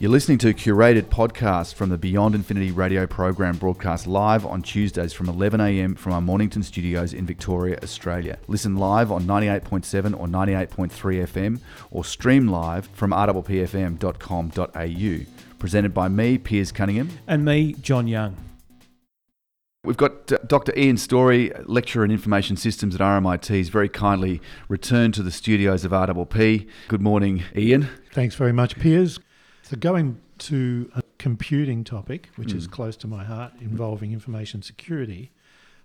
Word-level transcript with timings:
You're 0.00 0.10
listening 0.10 0.38
to 0.38 0.48
a 0.48 0.52
curated 0.52 1.02
podcast 1.04 1.74
from 1.74 1.88
the 1.88 1.96
Beyond 1.96 2.34
Infinity 2.34 2.72
radio 2.72 3.06
program 3.06 3.56
broadcast 3.56 4.08
live 4.08 4.44
on 4.44 4.60
Tuesdays 4.60 5.12
from 5.12 5.28
11am 5.28 5.96
from 5.96 6.12
our 6.12 6.20
Mornington 6.20 6.64
studios 6.64 7.14
in 7.14 7.24
Victoria, 7.26 7.78
Australia. 7.80 8.36
Listen 8.48 8.76
live 8.76 9.12
on 9.12 9.22
98.7 9.22 10.18
or 10.18 10.26
98.3 10.26 10.90
FM 10.90 11.60
or 11.92 12.04
stream 12.04 12.48
live 12.48 12.86
from 12.88 13.12
rwpfm.com.au. 13.12 13.56
Presented 15.60 15.94
by 15.94 16.08
me, 16.08 16.38
Piers 16.38 16.72
Cunningham. 16.72 17.10
And 17.28 17.44
me, 17.44 17.74
John 17.74 18.08
Young. 18.08 18.36
We've 19.84 19.96
got 19.96 20.32
uh, 20.32 20.38
Dr. 20.46 20.76
Ian 20.76 20.96
Storey, 20.96 21.52
lecturer 21.66 22.04
in 22.04 22.10
information 22.10 22.56
systems 22.56 22.96
at 22.96 23.00
RMIT. 23.00 23.46
He's 23.46 23.68
very 23.68 23.88
kindly 23.88 24.40
returned 24.68 25.14
to 25.14 25.22
the 25.22 25.30
studios 25.30 25.84
of 25.84 25.92
RWP. 25.92 26.68
Good 26.88 27.02
morning, 27.02 27.44
Ian. 27.54 27.88
Thanks 28.12 28.34
very 28.34 28.52
much, 28.52 28.76
Piers. 28.80 29.20
So, 29.64 29.78
going 29.78 30.20
to 30.40 30.90
a 30.94 31.02
computing 31.16 31.84
topic, 31.84 32.28
which 32.36 32.50
mm. 32.50 32.56
is 32.56 32.66
close 32.66 32.98
to 32.98 33.06
my 33.06 33.24
heart, 33.24 33.54
involving 33.62 34.12
information 34.12 34.60
security, 34.60 35.32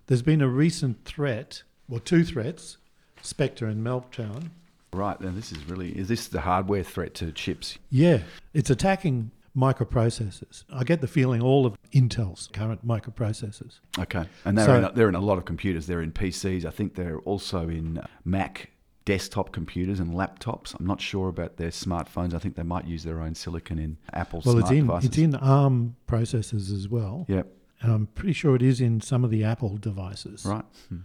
there's 0.06 0.20
been 0.20 0.42
a 0.42 0.48
recent 0.48 1.06
threat, 1.06 1.62
or 1.88 1.98
two 1.98 2.22
threats, 2.22 2.76
Spectre 3.22 3.64
and 3.64 3.84
Meltdown. 3.84 4.50
Right, 4.92 5.18
now 5.18 5.30
this 5.30 5.50
is 5.50 5.64
really, 5.66 5.96
is 5.96 6.08
this 6.08 6.28
the 6.28 6.42
hardware 6.42 6.82
threat 6.82 7.14
to 7.14 7.32
chips? 7.32 7.78
Yeah, 7.88 8.18
it's 8.52 8.68
attacking 8.68 9.30
microprocessors. 9.56 10.64
I 10.70 10.84
get 10.84 11.00
the 11.00 11.08
feeling 11.08 11.40
all 11.40 11.64
of 11.64 11.78
Intel's 11.92 12.50
current 12.52 12.86
microprocessors. 12.86 13.80
Okay, 13.98 14.26
and 14.44 14.58
they're, 14.58 14.66
so, 14.66 14.74
in 14.74 14.84
a, 14.84 14.92
they're 14.92 15.08
in 15.08 15.14
a 15.14 15.20
lot 15.20 15.38
of 15.38 15.46
computers. 15.46 15.86
They're 15.86 16.02
in 16.02 16.12
PCs. 16.12 16.66
I 16.66 16.70
think 16.70 16.96
they're 16.96 17.20
also 17.20 17.70
in 17.70 18.02
Mac 18.26 18.72
desktop 19.04 19.52
computers 19.52 20.00
and 20.00 20.12
laptops. 20.12 20.74
I'm 20.78 20.86
not 20.86 21.00
sure 21.00 21.28
about 21.28 21.56
their 21.56 21.70
smartphones. 21.70 22.34
I 22.34 22.38
think 22.38 22.56
they 22.56 22.62
might 22.62 22.86
use 22.86 23.04
their 23.04 23.20
own 23.20 23.34
silicon 23.34 23.78
in 23.78 23.96
Apple 24.12 24.42
well, 24.44 24.54
smart 24.54 24.64
it's 24.64 24.70
in, 24.70 24.86
devices. 24.86 25.08
It's 25.08 25.18
in 25.18 25.34
ARM 25.36 25.96
processors 26.06 26.72
as 26.72 26.88
well. 26.88 27.26
Yep. 27.28 27.46
And 27.80 27.92
I'm 27.92 28.06
pretty 28.08 28.34
sure 28.34 28.54
it 28.54 28.62
is 28.62 28.80
in 28.80 29.00
some 29.00 29.24
of 29.24 29.30
the 29.30 29.42
Apple 29.44 29.78
devices. 29.78 30.44
Right. 30.44 30.64
Hmm. 30.88 30.98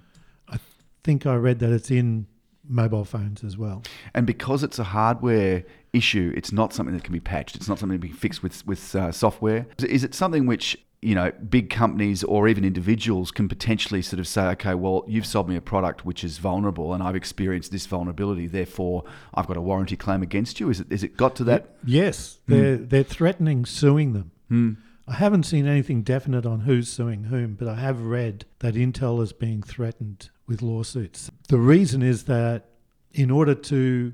I 0.49 0.57
think 1.03 1.25
I 1.25 1.35
read 1.35 1.59
that 1.59 1.71
it's 1.71 1.89
in 1.89 2.27
mobile 2.67 3.05
phones 3.05 3.43
as 3.43 3.57
well. 3.57 3.83
And 4.13 4.27
because 4.27 4.63
it's 4.63 4.79
a 4.79 4.83
hardware 4.83 5.63
issue, 5.93 6.33
it's 6.35 6.51
not 6.51 6.73
something 6.73 6.93
that 6.93 7.03
can 7.03 7.13
be 7.13 7.19
patched. 7.19 7.55
It's 7.55 7.69
not 7.69 7.79
something 7.79 7.99
to 7.99 8.07
be 8.07 8.13
fixed 8.13 8.43
with 8.43 8.65
with 8.67 8.95
uh, 8.95 9.11
software. 9.11 9.67
Is 9.79 10.03
it 10.03 10.13
something 10.13 10.45
which 10.45 10.77
you 11.05 11.13
know, 11.13 11.31
big 11.49 11.69
companies 11.69 12.23
or 12.23 12.47
even 12.47 12.65
individuals 12.65 13.29
can 13.29 13.47
potentially 13.47 14.01
sort 14.01 14.19
of 14.19 14.27
say, 14.27 14.47
okay, 14.47 14.73
well, 14.73 15.05
you've 15.07 15.27
sold 15.27 15.47
me 15.47 15.55
a 15.55 15.61
product 15.61 16.03
which 16.03 16.23
is 16.23 16.39
vulnerable 16.39 16.95
and 16.95 17.03
I've 17.03 17.15
experienced 17.15 17.71
this 17.71 17.85
vulnerability, 17.85 18.47
therefore 18.47 19.03
I've 19.35 19.45
got 19.45 19.55
a 19.55 19.61
warranty 19.61 19.95
claim 19.95 20.23
against 20.23 20.59
you. 20.59 20.71
Is 20.71 20.79
it, 20.79 20.91
is 20.91 21.03
it 21.03 21.15
got 21.15 21.35
to 21.35 21.43
that? 21.43 21.75
Yes, 21.85 22.39
hmm. 22.47 22.53
they're, 22.53 22.77
they're 22.77 23.03
threatening 23.03 23.65
suing 23.65 24.13
them. 24.13 24.31
Mm. 24.49 24.77
I 25.07 25.13
haven't 25.13 25.43
seen 25.43 25.67
anything 25.67 26.01
definite 26.01 26.47
on 26.47 26.61
who's 26.61 26.91
suing 26.91 27.25
whom, 27.25 27.53
but 27.53 27.67
I 27.67 27.75
have 27.75 28.01
read 28.01 28.45
that 28.59 28.73
Intel 28.73 29.21
is 29.21 29.31
being 29.31 29.61
threatened 29.61 30.31
with 30.47 30.63
lawsuits. 30.63 31.29
The 31.49 31.59
reason 31.59 32.01
is 32.01 32.23
that 32.23 32.65
in 33.13 33.29
order 33.29 33.53
to 33.53 34.13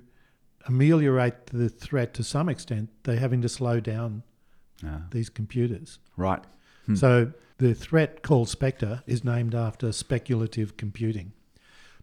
ameliorate 0.67 1.47
the 1.47 1.69
threat 1.69 2.13
to 2.15 2.23
some 2.23 2.49
extent, 2.49 2.89
they're 3.03 3.15
having 3.15 3.41
to 3.43 3.49
slow 3.49 3.79
down 3.79 4.23
ah. 4.85 5.03
these 5.11 5.29
computers. 5.29 5.99
Right. 6.17 6.43
Hmm. 6.85 6.95
So 6.95 7.31
the 7.57 7.73
threat 7.73 8.23
called 8.23 8.49
Spectre 8.49 9.03
is 9.05 9.23
named 9.23 9.53
after 9.55 9.91
speculative 9.91 10.77
computing, 10.77 11.33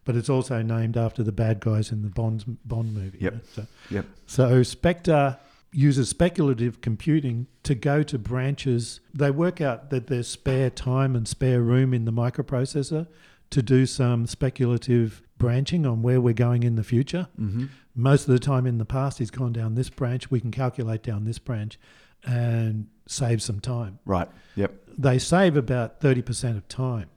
but 0.05 0.15
it's 0.15 0.29
also 0.29 0.61
named 0.61 0.97
after 0.97 1.23
the 1.23 1.31
bad 1.31 1.59
guys 1.59 1.91
in 1.91 2.01
the 2.01 2.09
Bond 2.09 2.57
Bond 2.65 2.93
movie. 2.93 3.19
Yep. 3.19 3.45
So, 3.53 3.67
yep. 3.89 4.05
So 4.25 4.63
Spectre 4.63 5.37
uses 5.71 6.09
speculative 6.09 6.81
computing 6.81 7.47
to 7.63 7.75
go 7.75 8.01
to 8.03 8.17
branches. 8.17 9.01
They 9.13 9.31
work 9.31 9.61
out 9.61 9.89
that 9.91 10.07
there's 10.07 10.27
spare 10.27 10.69
time 10.69 11.15
and 11.15 11.27
spare 11.27 11.61
room 11.61 11.93
in 11.93 12.05
the 12.05 12.11
microprocessor 12.11 13.07
to 13.51 13.61
do 13.61 13.85
some 13.85 14.27
speculative 14.27 15.21
branching 15.37 15.85
on 15.85 16.01
where 16.01 16.21
we're 16.21 16.33
going 16.33 16.63
in 16.63 16.75
the 16.75 16.83
future. 16.83 17.27
Mm-hmm. 17.39 17.65
Most 17.95 18.27
of 18.27 18.33
the 18.33 18.39
time 18.39 18.65
in 18.65 18.77
the 18.77 18.85
past, 18.85 19.17
he's 19.17 19.31
gone 19.31 19.53
down 19.53 19.75
this 19.75 19.89
branch. 19.89 20.29
We 20.29 20.39
can 20.39 20.51
calculate 20.51 21.03
down 21.03 21.25
this 21.25 21.39
branch 21.39 21.79
and 22.23 22.87
save 23.07 23.41
some 23.41 23.59
time. 23.59 23.99
Right. 24.05 24.29
Yep. 24.55 24.73
They 24.97 25.17
save 25.17 25.57
about 25.57 26.01
30% 26.01 26.57
of 26.57 26.67
time. 26.67 27.09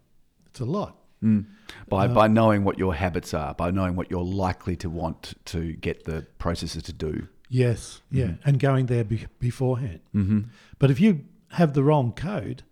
It's 0.47 0.61
a 0.61 0.65
lot. 0.65 0.97
Mm. 1.23 1.47
By, 1.89 2.07
uh, 2.07 2.09
by 2.09 2.29
knowing 2.29 2.65
what 2.65 2.79
your 2.79 2.95
habits 2.95 3.33
are, 3.35 3.55
by 3.55 3.71
knowing 3.71 3.97
what 3.97 4.11
you're 4.11 4.25
likely 4.25 4.77
to 4.77 4.91
want 4.91 5.35
to 5.47 5.73
get 5.75 6.05
the 6.05 6.27
processor 6.39 6.83
to 6.83 6.93
do. 6.93 7.29
Yes, 7.49 8.01
yeah, 8.11 8.25
mm-hmm. 8.25 8.49
and 8.49 8.59
going 8.59 8.87
there 8.87 9.05
be- 9.05 9.27
beforehand. 9.39 10.01
Mm-hmm. 10.15 10.41
But 10.79 10.91
if 10.91 10.99
you 11.01 11.27
have 11.51 11.75
the 11.75 11.83
wrong 11.85 12.13
code, 12.13 12.63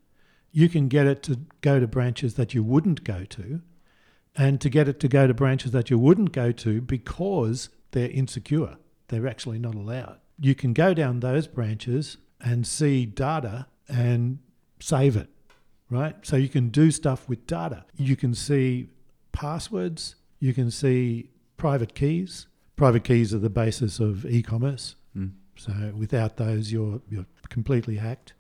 you 0.53 0.69
can 0.69 0.89
get 0.89 1.07
it 1.07 1.23
to 1.25 1.41
go 1.61 1.81
to 1.81 1.87
branches 1.87 2.35
that 2.35 2.55
you 2.55 2.63
wouldn't 2.63 3.05
go 3.05 3.25
to, 3.25 3.61
and 4.37 4.61
to 4.61 4.69
get 4.69 4.89
it 4.89 5.01
to 5.01 5.09
go 5.09 5.27
to 5.27 5.35
branches 5.35 5.73
that 5.73 5.91
you 5.91 5.99
wouldn't 5.99 6.33
go 6.33 6.53
to 6.53 6.81
because 6.81 7.69
they're 7.93 8.11
insecure. 8.11 8.77
They're 9.09 9.27
actually 9.27 9.59
not 9.59 9.75
allowed. 9.75 10.19
You 10.39 10.55
can 10.55 10.73
go 10.73 10.95
down 10.95 11.21
those 11.21 11.47
branches 11.47 12.17
and 12.41 12.67
see 12.67 13.07
data 13.07 13.67
and 13.89 14.39
save 14.79 15.17
it, 15.17 15.29
right? 15.91 16.15
So 16.23 16.37
you 16.37 16.49
can 16.49 16.69
do 16.69 16.91
stuff 16.91 17.29
with 17.29 17.47
data. 17.47 17.85
You 17.97 18.17
can 18.17 18.35
see 18.35 18.89
passwords, 19.33 20.15
you 20.39 20.55
can 20.55 20.71
see 20.71 21.31
private 21.57 21.95
keys. 21.95 22.47
Private 22.77 23.05
keys 23.05 23.35
are 23.35 23.39
the 23.39 23.51
basis 23.51 24.01
of 24.01 24.25
e-commerce. 24.25 24.95
Mm. 25.15 25.33
So 25.57 25.93
without 25.95 26.39
those, 26.39 26.73
you're 26.73 27.03
you're 27.11 27.27
completely 27.51 27.97
hacked. 27.97 28.33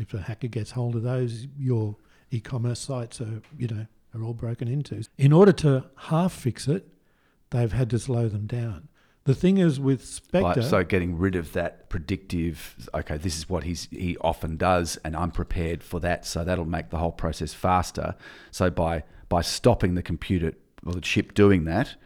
If 0.00 0.14
a 0.14 0.22
hacker 0.22 0.48
gets 0.48 0.70
hold 0.70 0.96
of 0.96 1.02
those, 1.02 1.46
your 1.58 1.96
e-commerce 2.30 2.80
sites 2.80 3.20
are 3.20 3.42
you 3.58 3.68
know 3.68 3.86
are 4.14 4.22
all 4.22 4.34
broken 4.34 4.66
into. 4.66 5.04
In 5.18 5.32
order 5.32 5.52
to 5.52 5.84
half 5.96 6.32
fix 6.32 6.66
it, 6.66 6.88
they've 7.50 7.72
had 7.72 7.90
to 7.90 7.98
slow 7.98 8.28
them 8.28 8.46
down. 8.46 8.88
The 9.24 9.34
thing 9.34 9.58
is 9.58 9.78
with 9.78 10.04
Spectre. 10.04 10.62
so 10.62 10.82
getting 10.82 11.18
rid 11.18 11.36
of 11.36 11.52
that 11.52 11.90
predictive, 11.90 12.88
okay, 12.94 13.18
this 13.18 13.36
is 13.36 13.48
what 13.48 13.64
he's 13.64 13.86
he 13.90 14.16
often 14.22 14.56
does, 14.56 14.98
and 15.04 15.14
I'm 15.14 15.30
prepared 15.30 15.82
for 15.82 16.00
that, 16.00 16.24
so 16.24 16.42
that'll 16.42 16.64
make 16.64 16.88
the 16.90 16.98
whole 16.98 17.12
process 17.12 17.52
faster. 17.52 18.14
So 18.50 18.70
by 18.70 19.04
by 19.28 19.42
stopping 19.42 19.94
the 19.94 20.02
computer 20.02 20.54
or 20.84 20.94
the 20.94 21.00
chip 21.00 21.34
doing 21.34 21.64
that, 21.64 21.96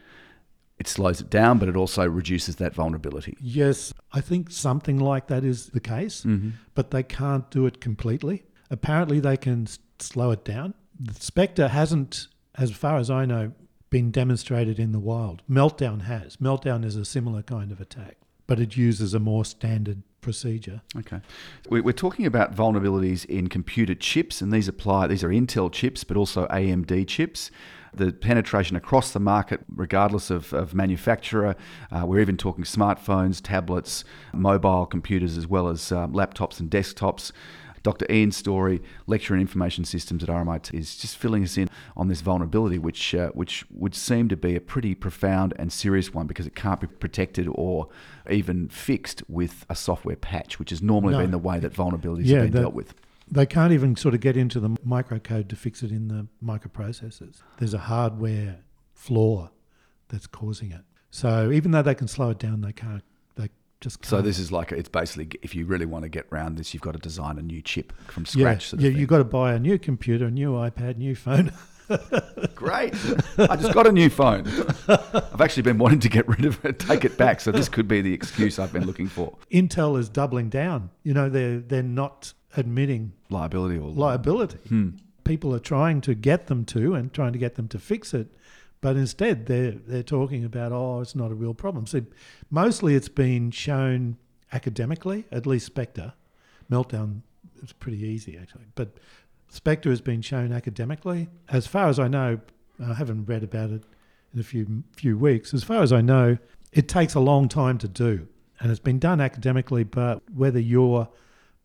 it 0.78 0.88
slows 0.88 1.20
it 1.20 1.30
down, 1.30 1.58
but 1.58 1.68
it 1.68 1.76
also 1.76 2.08
reduces 2.08 2.56
that 2.56 2.74
vulnerability. 2.74 3.36
Yes, 3.40 3.94
I 4.12 4.20
think 4.20 4.50
something 4.50 4.98
like 4.98 5.28
that 5.28 5.44
is 5.44 5.68
the 5.68 5.80
case, 5.80 6.24
mm-hmm. 6.24 6.50
but 6.74 6.90
they 6.90 7.02
can't 7.02 7.50
do 7.50 7.66
it 7.66 7.80
completely. 7.80 8.44
Apparently, 8.70 9.20
they 9.20 9.36
can 9.36 9.68
slow 9.98 10.30
it 10.32 10.44
down. 10.44 10.74
The 10.98 11.14
Spectre 11.14 11.68
hasn't, 11.68 12.28
as 12.56 12.72
far 12.72 12.98
as 12.98 13.10
I 13.10 13.24
know, 13.24 13.52
been 13.90 14.10
demonstrated 14.10 14.80
in 14.80 14.90
the 14.90 14.98
wild. 14.98 15.42
Meltdown 15.48 16.02
has. 16.02 16.36
Meltdown 16.38 16.84
is 16.84 16.96
a 16.96 17.04
similar 17.04 17.42
kind 17.42 17.70
of 17.70 17.80
attack, 17.80 18.16
but 18.46 18.58
it 18.58 18.76
uses 18.76 19.14
a 19.14 19.20
more 19.20 19.44
standard 19.44 20.02
procedure. 20.20 20.80
Okay. 20.96 21.20
We're 21.68 21.92
talking 21.92 22.26
about 22.26 22.56
vulnerabilities 22.56 23.24
in 23.26 23.48
computer 23.48 23.94
chips, 23.94 24.40
and 24.40 24.50
these 24.50 24.66
apply, 24.66 25.06
these 25.06 25.22
are 25.22 25.28
Intel 25.28 25.70
chips, 25.70 26.02
but 26.02 26.16
also 26.16 26.46
AMD 26.48 27.06
chips. 27.06 27.52
The 27.96 28.12
penetration 28.12 28.76
across 28.76 29.12
the 29.12 29.20
market, 29.20 29.60
regardless 29.74 30.30
of, 30.30 30.52
of 30.52 30.74
manufacturer, 30.74 31.56
uh, 31.90 32.04
we're 32.06 32.20
even 32.20 32.36
talking 32.36 32.64
smartphones, 32.64 33.40
tablets, 33.42 34.04
mobile 34.32 34.86
computers, 34.86 35.38
as 35.38 35.46
well 35.46 35.68
as 35.68 35.92
uh, 35.92 36.06
laptops 36.08 36.60
and 36.60 36.70
desktops. 36.70 37.32
Dr. 37.84 38.06
Ian 38.10 38.32
Storey, 38.32 38.82
lecturer 39.06 39.36
in 39.36 39.42
information 39.42 39.84
systems 39.84 40.22
at 40.24 40.30
RMIT, 40.30 40.72
is 40.72 40.96
just 40.96 41.18
filling 41.18 41.44
us 41.44 41.58
in 41.58 41.68
on 41.96 42.08
this 42.08 42.22
vulnerability, 42.22 42.78
which 42.78 43.14
uh, 43.14 43.28
which 43.28 43.64
would 43.70 43.94
seem 43.94 44.28
to 44.30 44.36
be 44.36 44.56
a 44.56 44.60
pretty 44.60 44.94
profound 44.94 45.52
and 45.58 45.70
serious 45.70 46.12
one 46.12 46.26
because 46.26 46.46
it 46.46 46.56
can't 46.56 46.80
be 46.80 46.86
protected 46.86 47.46
or 47.52 47.88
even 48.30 48.68
fixed 48.68 49.22
with 49.28 49.66
a 49.68 49.76
software 49.76 50.16
patch, 50.16 50.58
which 50.58 50.70
has 50.70 50.80
normally 50.80 51.12
no. 51.12 51.20
been 51.20 51.30
the 51.30 51.38
way 51.38 51.60
that 51.60 51.74
vulnerabilities 51.74 52.24
yeah, 52.24 52.40
have 52.40 52.52
been 52.52 52.62
dealt 52.62 52.74
with. 52.74 52.94
They 53.30 53.46
can't 53.46 53.72
even 53.72 53.96
sort 53.96 54.14
of 54.14 54.20
get 54.20 54.36
into 54.36 54.60
the 54.60 54.70
microcode 54.86 55.48
to 55.48 55.56
fix 55.56 55.82
it 55.82 55.90
in 55.90 56.08
the 56.08 56.26
microprocessors. 56.44 57.42
There's 57.58 57.74
a 57.74 57.78
hardware 57.78 58.58
flaw 58.92 59.50
that's 60.08 60.26
causing 60.26 60.72
it. 60.72 60.82
So 61.10 61.50
even 61.52 61.70
though 61.70 61.82
they 61.82 61.94
can 61.94 62.08
slow 62.08 62.30
it 62.30 62.38
down, 62.38 62.60
they 62.60 62.72
can't 62.72 63.02
They 63.36 63.48
just 63.80 64.04
so 64.04 64.20
this 64.20 64.38
is 64.38 64.50
like 64.50 64.72
it's 64.72 64.88
basically 64.88 65.30
if 65.42 65.54
you 65.54 65.64
really 65.64 65.86
want 65.86 66.02
to 66.02 66.08
get 66.08 66.26
around 66.32 66.56
this, 66.58 66.74
you've 66.74 66.82
got 66.82 66.92
to 66.92 66.98
design 66.98 67.38
a 67.38 67.42
new 67.42 67.62
chip 67.62 67.92
from 68.08 68.26
scratch. 68.26 68.72
Yeah, 68.74 68.88
yeah, 68.88 68.98
you've 68.98 69.08
got 69.08 69.18
to 69.18 69.24
buy 69.24 69.54
a 69.54 69.58
new 69.58 69.78
computer, 69.78 70.26
a 70.26 70.30
new 70.30 70.52
iPad, 70.52 70.96
new 70.96 71.14
phone. 71.14 71.52
Great! 72.54 72.94
I 73.38 73.56
just 73.56 73.74
got 73.74 73.86
a 73.86 73.92
new 73.92 74.08
phone. 74.08 74.46
I've 74.88 75.40
actually 75.40 75.64
been 75.64 75.78
wanting 75.78 76.00
to 76.00 76.08
get 76.08 76.26
rid 76.26 76.46
of 76.46 76.64
it, 76.64 76.78
take 76.78 77.04
it 77.04 77.18
back. 77.18 77.40
So 77.40 77.52
this 77.52 77.68
could 77.68 77.86
be 77.86 78.00
the 78.00 78.12
excuse 78.12 78.58
I've 78.58 78.72
been 78.72 78.86
looking 78.86 79.06
for. 79.06 79.36
Intel 79.52 79.98
is 79.98 80.08
doubling 80.08 80.48
down. 80.48 80.90
You 81.02 81.12
know, 81.12 81.28
they're 81.28 81.60
they're 81.60 81.82
not 81.82 82.32
admitting 82.56 83.12
liability 83.30 83.78
or 83.78 83.90
liability. 83.90 84.58
Hmm. 84.68 84.90
People 85.24 85.54
are 85.54 85.60
trying 85.60 86.00
to 86.02 86.14
get 86.14 86.48
them 86.48 86.64
to 86.66 86.94
and 86.94 87.12
trying 87.12 87.32
to 87.32 87.38
get 87.38 87.54
them 87.54 87.68
to 87.68 87.78
fix 87.78 88.12
it 88.12 88.28
but 88.84 88.96
instead, 88.96 89.46
they're, 89.46 89.70
they're 89.70 90.02
talking 90.02 90.44
about, 90.44 90.70
oh, 90.70 91.00
it's 91.00 91.14
not 91.14 91.30
a 91.30 91.34
real 91.34 91.54
problem. 91.54 91.86
So 91.86 92.02
mostly 92.50 92.94
it's 92.94 93.08
been 93.08 93.50
shown 93.50 94.18
academically, 94.52 95.24
at 95.32 95.46
least 95.46 95.64
Spectre. 95.64 96.12
Meltdown 96.70 97.22
is 97.62 97.72
pretty 97.72 98.02
easy 98.02 98.36
actually, 98.36 98.66
but 98.74 98.98
Spectre 99.48 99.88
has 99.88 100.02
been 100.02 100.20
shown 100.20 100.52
academically. 100.52 101.30
As 101.48 101.66
far 101.66 101.88
as 101.88 101.98
I 101.98 102.08
know, 102.08 102.40
I 102.78 102.92
haven't 102.92 103.24
read 103.24 103.42
about 103.42 103.70
it 103.70 103.84
in 104.34 104.40
a 104.40 104.42
few 104.42 104.84
few 104.92 105.16
weeks. 105.16 105.54
As 105.54 105.64
far 105.64 105.82
as 105.82 105.90
I 105.90 106.02
know, 106.02 106.36
it 106.70 106.86
takes 106.86 107.14
a 107.14 107.20
long 107.20 107.48
time 107.48 107.78
to 107.78 107.88
do, 107.88 108.28
and 108.60 108.70
it's 108.70 108.80
been 108.80 108.98
done 108.98 109.18
academically. 109.18 109.84
But 109.84 110.20
whether 110.30 110.60
your 110.60 111.08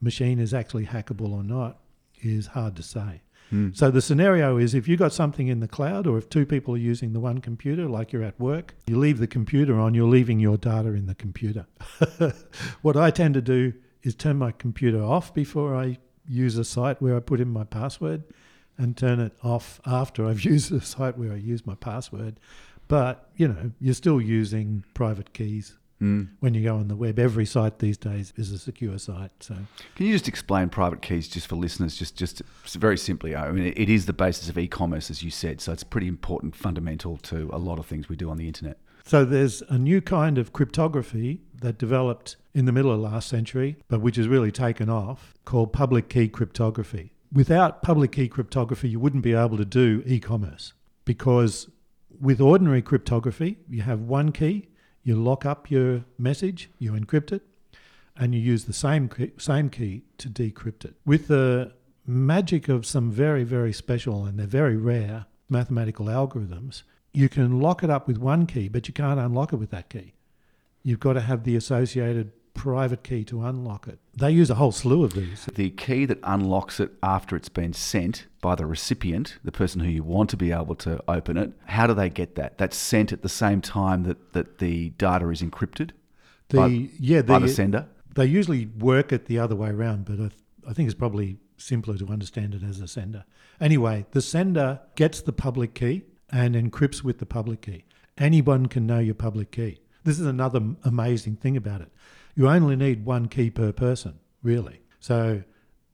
machine 0.02 0.40
is 0.40 0.54
actually 0.54 0.86
hackable 0.86 1.32
or 1.32 1.44
not 1.44 1.80
is 2.22 2.48
hard 2.48 2.76
to 2.76 2.84
say. 2.84 3.22
Hmm. 3.50 3.70
So 3.74 3.90
the 3.90 4.02
scenario 4.02 4.58
is 4.58 4.76
if 4.76 4.88
you've 4.88 5.00
got 5.00 5.14
something 5.14 5.48
in 5.48 5.60
the 5.60 5.68
cloud 5.68 6.06
or 6.06 6.18
if 6.18 6.30
two 6.30 6.46
people 6.46 6.76
are 6.76 6.78
using 6.78 7.14
the 7.14 7.20
one 7.20 7.40
computer, 7.40 7.88
like 7.88 8.14
you're 8.14 8.24
at 8.24 8.40
work, 8.40 8.76
you 8.88 8.98
leave 8.98 9.18
the 9.18 9.28
computer 9.28 9.80
on, 9.80 9.94
you're 9.94 10.08
leaving 10.08 10.40
your 10.40 10.58
data 10.58 10.90
in 10.90 11.08
the 11.08 11.16
computer. 11.16 11.66
what 12.82 12.96
I 12.96 13.10
tend 13.10 13.34
to 13.34 13.42
do 13.42 13.74
is 14.04 14.16
turn 14.16 14.38
my 14.38 14.52
computer 14.52 15.02
off 15.02 15.34
before 15.34 15.76
I 15.76 15.98
use 16.28 16.58
a 16.58 16.64
site 16.64 17.02
where 17.02 17.16
I 17.16 17.20
put 17.20 17.40
in 17.40 17.50
my 17.50 17.64
password 17.64 18.24
and 18.78 18.96
turn 18.96 19.20
it 19.20 19.34
off 19.44 19.82
after 19.86 20.26
I've 20.26 20.42
used 20.46 20.72
the 20.72 20.82
site 20.82 21.18
where 21.18 21.34
I 21.34 21.38
use 21.38 21.66
my 21.66 21.76
password. 21.76 22.40
But, 22.88 23.30
you 23.36 23.48
know, 23.48 23.72
you're 23.80 23.94
still 23.94 24.22
using 24.22 24.84
private 24.94 25.34
keys 25.34 25.78
Hmm. 26.00 26.24
when 26.40 26.54
you 26.54 26.64
go 26.64 26.78
on 26.78 26.88
the 26.88 26.96
web. 26.96 27.20
Every 27.20 27.46
site 27.46 27.80
these 27.80 27.98
days 27.98 28.32
is 28.38 28.52
a 28.52 28.58
secure 28.58 28.98
site. 28.98 29.32
So 29.42 29.56
Can 29.96 30.06
you 30.06 30.14
just 30.14 30.30
explain 30.30 30.70
private 30.70 31.02
keys 31.02 31.28
just 31.28 31.48
for 31.48 31.58
listeners, 31.58 31.98
just 31.98 32.16
just 32.16 32.42
very 32.68 32.98
simply? 32.98 33.36
I 33.36 33.52
mean, 33.52 33.74
it 33.76 33.90
is 33.90 34.06
the 34.06 34.14
basis 34.14 34.48
of 34.48 34.58
e-commerce, 34.58 35.12
as 35.12 35.24
you 35.24 35.30
said, 35.30 35.60
so 35.60 35.74
it's 35.74 35.84
pretty 35.84 36.08
important, 36.08 36.56
fundamental 36.56 37.18
to 37.18 37.50
a 37.52 37.58
lot 37.58 37.80
of 37.80 37.86
things 37.86 38.08
we 38.08 38.16
do 38.16 38.30
on 38.30 38.38
the 38.38 38.48
internet. 38.48 38.78
So 39.04 39.26
there's 39.26 39.62
a 39.70 39.78
new 39.78 40.02
kind 40.02 40.38
of 40.38 40.54
cryptography 40.54 41.42
that 41.62 41.78
developed 41.78 42.38
in 42.54 42.66
the 42.66 42.72
middle 42.72 42.92
of 42.92 43.00
last 43.00 43.28
century, 43.28 43.76
but 43.88 44.02
which 44.02 44.16
has 44.16 44.28
really 44.28 44.52
taken 44.52 44.90
off, 44.90 45.34
called 45.46 45.74
public 45.74 46.10
key 46.10 46.28
cryptography. 46.30 47.12
Without 47.32 47.82
public 47.82 48.12
key 48.14 48.28
cryptography, 48.28 48.88
you 48.90 49.00
wouldn't 49.00 49.24
be 49.24 49.34
able 49.34 49.58
to 49.58 49.66
do 49.66 50.04
e-commerce 50.06 50.74
because 51.06 51.70
with 52.20 52.40
ordinary 52.40 52.82
cryptography, 52.82 53.58
you 53.68 53.82
have 53.82 54.00
one 54.02 54.32
key, 54.32 54.70
you 55.10 55.16
lock 55.16 55.44
up 55.44 55.72
your 55.72 56.06
message, 56.20 56.70
you 56.78 56.92
encrypt 56.92 57.32
it, 57.32 57.42
and 58.16 58.36
you 58.36 58.40
use 58.40 58.66
the 58.66 58.74
same 58.74 59.10
key, 59.10 59.32
same 59.40 59.68
key 59.68 60.04
to 60.20 60.30
decrypt 60.30 60.86
it. 60.86 60.94
With 61.04 61.28
the 61.28 61.74
magic 62.06 62.70
of 62.70 62.86
some 62.86 63.10
very 63.12 63.44
very 63.44 63.74
special 63.74 64.26
and 64.26 64.40
they're 64.40 64.46
very 64.46 64.78
rare 64.78 65.26
mathematical 65.50 66.06
algorithms, 66.06 66.84
you 67.12 67.28
can 67.28 67.60
lock 67.60 67.84
it 67.84 67.90
up 67.90 68.08
with 68.08 68.20
one 68.20 68.46
key, 68.46 68.68
but 68.68 68.88
you 68.88 68.94
can't 68.94 69.20
unlock 69.20 69.52
it 69.52 69.56
with 69.56 69.72
that 69.72 69.90
key. 69.90 70.14
You've 70.84 71.00
got 71.00 71.14
to 71.14 71.22
have 71.22 71.44
the 71.44 71.56
associated 71.56 72.32
private 72.60 73.04
key 73.04 73.24
to 73.24 73.42
unlock 73.46 73.88
it. 73.88 74.00
They 74.18 74.32
use 74.32 74.50
a 74.50 74.56
whole 74.56 74.74
slew 74.74 75.06
of 75.06 75.14
these. 75.14 75.46
The 75.56 75.70
key 75.70 76.04
that 76.06 76.20
unlocks 76.24 76.82
it 76.82 76.92
after 77.02 77.38
it's 77.38 77.48
been 77.48 77.72
sent 77.72 78.28
by 78.42 78.56
the 78.56 78.66
recipient, 78.66 79.38
the 79.46 79.52
person 79.54 79.80
who 79.80 79.90
you 79.90 80.04
want 80.04 80.30
to 80.32 80.38
be 80.38 80.52
able 80.52 80.76
to 80.76 81.02
open 81.08 81.38
it, 81.38 81.54
how 81.68 81.88
do 81.88 81.94
they 81.94 82.10
get 82.10 82.36
that? 82.36 82.58
That's 82.58 82.76
sent 82.76 83.14
at 83.14 83.22
the 83.22 83.30
same 83.30 83.62
time 83.62 84.04
that, 84.04 84.34
that 84.34 84.58
the 84.58 84.90
data 84.98 85.30
is 85.30 85.42
encrypted 85.42 85.92
The 86.50 86.58
By- 86.58 86.90
yeah, 87.00 87.22
by 87.22 87.40
the, 87.40 87.46
the 87.48 87.54
sender? 87.54 87.88
they 88.16 88.26
usually 88.26 88.66
work 88.66 89.14
it 89.14 89.28
the 89.28 89.40
other 89.40 89.56
way 89.56 89.70
around, 89.70 90.04
but 90.04 90.16
I, 90.16 90.28
th- 90.28 90.32
I 90.68 90.74
think 90.74 90.88
it's 90.90 91.00
probably 91.00 91.38
simpler 91.56 91.98
to 91.98 92.08
understand 92.08 92.54
it 92.56 92.62
as 92.64 92.82
a 92.82 92.90
sender. 92.90 93.24
Anyway, 93.62 94.06
the 94.12 94.22
sender 94.22 94.82
gets 94.96 95.22
the 95.22 95.32
public 95.32 95.74
key 95.76 96.04
and 96.30 96.56
encrypts 96.56 97.06
with 97.06 97.20
the 97.20 97.26
public 97.26 97.62
key. 97.62 97.86
Anyone 98.18 98.66
can 98.66 98.86
know 98.86 99.00
your 99.00 99.16
public 99.16 99.52
key. 99.52 99.80
This 100.04 100.20
is 100.20 100.26
another 100.26 100.60
amazing 100.84 101.38
thing 101.38 101.56
about 101.56 101.80
it. 101.80 101.92
You 102.40 102.48
only 102.48 102.78
need 102.78 103.04
one 103.04 103.28
key 103.28 103.50
per 103.50 103.74
person, 103.74 104.18
really. 104.44 104.80
So 105.02 105.44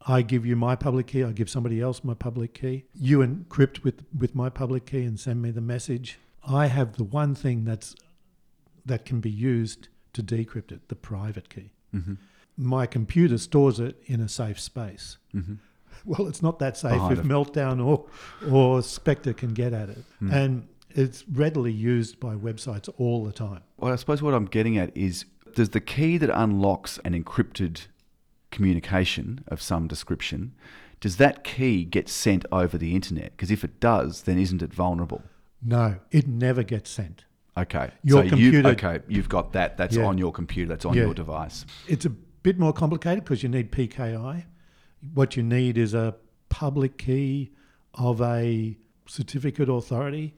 I 0.06 0.22
give 0.22 0.46
you 0.46 0.56
my 0.56 0.76
public 0.76 1.08
key, 1.08 1.24
I 1.24 1.32
give 1.32 1.50
somebody 1.50 1.82
else 1.82 2.04
my 2.04 2.14
public 2.14 2.54
key. 2.54 2.86
You 2.94 3.20
encrypt 3.26 3.84
with, 3.84 4.04
with 4.16 4.36
my 4.36 4.50
public 4.50 4.86
key 4.86 5.06
and 5.06 5.20
send 5.20 5.42
me 5.42 5.50
the 5.50 5.60
message. 5.62 6.20
I 6.48 6.68
have 6.68 6.98
the 6.98 7.04
one 7.04 7.34
thing 7.34 7.66
that's 7.66 7.96
that 8.86 9.06
can 9.06 9.22
be 9.22 9.32
used 9.32 9.88
to 10.14 10.22
decrypt 10.22 10.72
it, 10.72 10.88
the 10.90 10.96
private 10.96 11.50
key 11.50 11.72
hmm 11.92 12.14
my 12.58 12.86
computer 12.86 13.38
stores 13.40 13.80
it 13.82 14.02
in 14.06 14.22
a 14.22 14.30
safe 14.30 14.60
space. 14.60 15.18
hmm 15.32 15.56
Well, 16.06 16.28
it's 16.28 16.42
not 16.44 16.60
that 16.60 16.78
safe 16.78 16.92
Behind 16.92 17.18
if 17.18 17.26
Meltdown 17.26 17.84
or 17.84 18.06
or 18.48 18.84
Spectre 18.84 19.34
can 19.34 19.54
get 19.56 19.74
at 19.74 19.90
it, 19.90 20.04
Mm. 20.22 20.32
and 20.32 20.68
it's 20.92 21.26
readily 21.28 21.72
used 21.74 22.20
by 22.20 22.36
websites 22.36 22.88
all 22.98 23.26
the 23.26 23.34
time. 23.34 23.62
Well, 23.78 23.92
I 23.92 23.96
suppose 23.98 24.22
what 24.22 24.34
I'm 24.36 24.46
getting 24.46 24.78
at 24.78 24.96
is 24.96 25.26
does 25.56 25.70
the 25.70 25.80
key 25.80 26.18
that 26.18 26.30
unlocks 26.30 27.00
an 27.06 27.14
encrypted 27.22 27.88
communication 28.52 29.44
of 29.48 29.62
some 29.62 29.88
description, 29.88 30.54
does 31.00 31.18
that 31.18 31.44
key 31.44 31.84
get 31.86 32.08
sent 32.10 32.46
over 32.52 32.78
the 32.78 32.94
internet? 32.94 33.32
Because 33.32 33.50
if 33.52 33.64
it 33.64 33.80
does, 33.80 34.24
then 34.24 34.38
isn't 34.38 34.62
it 34.62 34.74
vulnerable? 34.74 35.24
No, 35.62 35.98
it 36.12 36.28
never 36.28 36.62
gets 36.64 36.90
sent. 36.90 37.26
Okay. 37.58 37.90
Your 38.04 38.24
so 38.24 38.30
computer- 38.30 38.58
You, 38.60 38.68
okay, 38.68 39.00
you've 39.08 39.30
got 39.30 39.54
that. 39.54 39.78
That's 39.78 39.96
Yeah. 39.96 40.06
on 40.06 40.18
your 40.18 40.32
computer. 40.32 40.68
That's 40.70 40.86
on 40.86 40.94
Yeah. 40.94 41.04
your 41.04 41.14
device. 41.14 41.66
It's 41.88 42.06
a 42.06 42.10
bit 42.10 42.60
more 42.60 42.74
complicated 42.74 43.24
because 43.24 43.42
you 43.44 43.50
need 43.50 43.72
PKI. 43.72 44.46
What 45.14 45.38
you 45.38 45.44
need 45.44 45.78
is 45.78 45.94
a 45.94 46.16
public 46.50 46.98
key 46.98 47.52
of 47.94 48.22
a 48.22 48.78
certificate 49.08 49.70
authority 49.70 50.34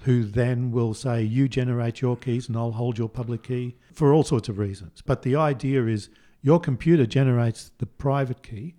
who 0.00 0.24
then 0.24 0.70
will 0.70 0.94
say, 0.94 1.22
You 1.22 1.48
generate 1.48 2.00
your 2.00 2.16
keys 2.16 2.48
and 2.48 2.56
I'll 2.56 2.72
hold 2.72 2.98
your 2.98 3.08
public 3.08 3.42
key 3.42 3.76
for 3.92 4.12
all 4.12 4.24
sorts 4.24 4.48
of 4.48 4.58
reasons. 4.58 5.02
But 5.04 5.22
the 5.22 5.36
idea 5.36 5.86
is 5.86 6.08
your 6.42 6.60
computer 6.60 7.06
generates 7.06 7.70
the 7.78 7.86
private 7.86 8.42
key 8.42 8.74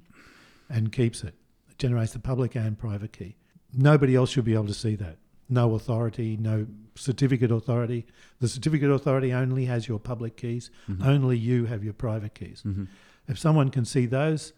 and 0.69 0.91
keeps 0.91 1.23
it, 1.23 1.35
it 1.69 1.77
generates 1.77 2.13
the 2.13 2.19
public 2.19 2.56
and 2.56 2.77
private 2.77 3.13
key. 3.13 3.35
Nobody 3.73 4.15
else 4.15 4.31
should 4.31 4.45
be 4.45 4.53
able 4.53 4.68
to 4.68 4.73
see 4.73 4.95
that. 4.95 5.18
No 5.47 5.75
authority, 5.75 6.38
no 6.38 6.65
certificate 6.95 7.51
authority. 7.51 8.06
The 8.39 8.47
certificate 8.47 8.89
authority 8.89 9.33
only 9.33 9.65
has 9.65 9.88
your 9.88 10.00
public 10.00 10.38
keys. 10.38 10.71
Mm-hmm. 10.89 11.03
Only 11.03 11.38
you 11.38 11.65
have 11.65 11.83
your 11.83 11.94
private 11.94 12.33
keys. 12.33 12.63
Mhm. 12.65 12.88
If 13.27 13.38
someone 13.38 13.69
can 13.69 13.85
see 13.85 14.06
those, 14.06 14.53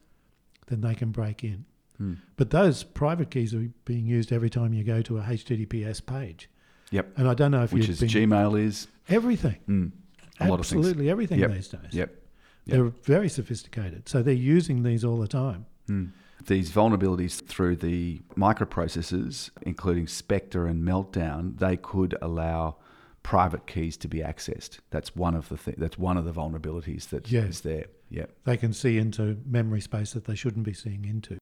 then 0.68 0.81
they 0.81 0.95
can 0.95 1.12
break 1.12 1.44
in. 1.44 1.65
Hmm. 1.98 2.13
But 2.38 2.50
those 2.50 2.83
private 2.83 3.30
keys 3.30 3.54
are 3.54 3.69
being 3.86 4.06
used 4.07 4.31
every 4.31 4.50
time 4.50 4.74
you 4.74 4.83
go 4.83 5.01
to 5.04 5.18
a 5.18 5.21
HTTPS 5.21 6.06
page. 6.06 6.50
Yep. 6.92 7.14
And 7.18 7.28
I 7.28 7.34
don't 7.34 7.52
know 7.52 7.64
if 7.64 7.74
Which 7.74 7.90
is 7.90 8.00
been 8.00 8.10
Gmail 8.10 8.60
is 8.60 8.88
everything. 9.10 9.58
mm, 9.68 9.92
a 10.40 10.48
lot 10.50 10.60
of 10.60 10.66
things. 10.68 10.80
Absolutely 10.86 11.10
everything 11.10 11.40
Yep. 11.40 11.52
these 11.54 11.68
days. 11.68 11.92
Yep. 11.92 12.20
They're 12.66 12.86
very 13.04 13.28
sophisticated. 13.30 14.08
So 14.08 14.24
they're 14.24 14.34
using 14.34 14.84
these 14.84 15.04
all 15.04 15.18
the 15.20 15.28
time. 15.28 15.66
Mm. 15.90 16.12
These 16.46 16.72
vulnerabilities 16.72 17.42
through 17.46 17.78
the 17.78 18.22
microprocessors, 18.38 19.50
including 19.63 20.08
Spectre 20.08 20.68
and 20.68 20.84
Meltdown, 20.84 21.58
they 21.60 21.78
could 21.78 22.16
allow 22.22 22.78
private 23.22 23.66
keys 23.68 23.96
to 23.98 24.08
be 24.08 24.20
accessed. 24.20 24.80
That's 24.90 25.16
one 25.16 25.36
of 25.36 25.50
the 25.50 25.58
th- 25.58 25.78
that's 25.78 25.98
one 25.98 26.18
of 26.18 26.25
the 26.25 26.34
vulnerabilities 26.34 27.08
that 27.10 27.28
is 27.28 27.32
Yeah. 27.32 27.72
there. 27.72 27.86
Yeah. 28.10 28.25
They 28.44 28.58
can 28.58 28.74
see 28.74 28.98
into 28.98 29.38
memory 29.46 29.80
space 29.82 30.12
that 30.13 30.25
they 30.25 30.36
shouldn't 30.36 30.66
be 30.66 30.74
seeing 30.74 31.06
into. 31.06 31.38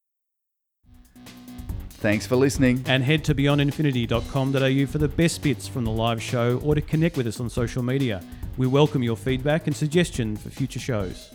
Thanks 2.01 2.25
for 2.25 2.35
listening. 2.35 2.83
And 2.87 3.03
head 3.03 3.23
to 3.25 3.35
beyondinfinity.com.au 3.35 4.85
for 4.87 4.97
the 4.97 5.07
best 5.07 5.43
bits 5.43 5.67
from 5.67 5.85
the 5.85 5.91
live 5.91 6.19
show 6.19 6.59
or 6.63 6.73
to 6.73 6.81
connect 6.81 7.15
with 7.15 7.27
us 7.27 7.39
on 7.39 7.47
social 7.47 7.83
media. 7.83 8.23
We 8.57 8.65
welcome 8.65 9.03
your 9.03 9.15
feedback 9.15 9.67
and 9.67 9.75
suggestion 9.75 10.35
for 10.35 10.49
future 10.49 10.79
shows. 10.79 11.30